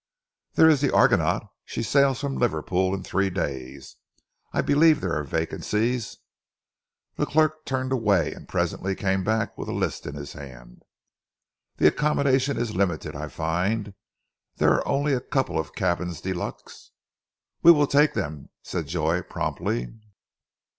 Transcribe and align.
"There 0.55 0.67
is 0.67 0.81
the 0.81 0.91
Argonaut. 0.91 1.43
She 1.63 1.83
sails 1.83 2.19
from 2.19 2.39
Liverpool 2.39 2.95
in 2.95 3.03
three 3.03 3.29
days. 3.29 3.97
I 4.51 4.61
believe 4.61 4.99
there 4.99 5.13
are 5.13 5.23
vacancies." 5.23 6.17
The 7.17 7.27
clerk 7.27 7.65
turned 7.65 7.91
away 7.91 8.33
and 8.33 8.49
presently 8.49 8.95
came 8.95 9.23
back 9.23 9.55
with 9.59 9.69
a 9.69 9.73
list 9.73 10.07
in 10.07 10.15
his 10.15 10.33
hand. 10.33 10.81
"The 11.77 11.85
accommodation 11.85 12.57
is 12.57 12.75
limited, 12.75 13.15
I 13.15 13.27
find. 13.27 13.93
There 14.55 14.73
are 14.73 14.87
only 14.87 15.13
a 15.13 15.21
couple 15.21 15.59
of 15.59 15.75
cabins 15.75 16.19
de 16.19 16.33
luxe" 16.33 16.89
"We 17.61 17.71
will 17.71 17.85
take 17.85 18.15
them!" 18.15 18.49
said 18.63 18.87
Joy 18.87 19.21
promptly. 19.21 19.93